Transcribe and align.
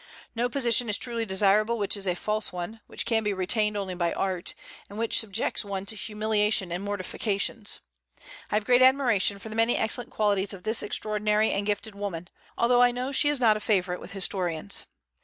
No 0.33 0.49
position 0.49 0.89
is 0.89 0.97
truly 0.97 1.27
desirable 1.27 1.77
which 1.77 1.95
is 1.95 2.07
a 2.07 2.15
false 2.15 2.51
one, 2.51 2.81
which 2.87 3.05
can 3.05 3.23
be 3.23 3.33
retained 3.33 3.77
only 3.77 3.93
by 3.93 4.13
art, 4.13 4.55
and 4.89 4.97
which 4.97 5.19
subjects 5.19 5.63
one 5.63 5.85
to 5.85 5.95
humiliation 5.95 6.71
and 6.71 6.83
mortifications. 6.83 7.81
I 8.51 8.55
have 8.55 8.65
great 8.65 8.81
admiration 8.81 9.37
for 9.37 9.49
the 9.49 9.55
many 9.55 9.77
excellent 9.77 10.09
qualities 10.09 10.55
of 10.55 10.63
this 10.63 10.81
extraordinary 10.81 11.51
and 11.51 11.67
gifted 11.67 11.93
woman, 11.93 12.29
although 12.57 12.81
I 12.81 12.89
know 12.89 13.09
that 13.09 13.13
she 13.13 13.29
is 13.29 13.39
not 13.39 13.57
a 13.57 13.59
favorite 13.59 13.99
with 13.99 14.13
historians. 14.13 14.85